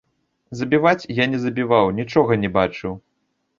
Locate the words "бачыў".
2.59-3.01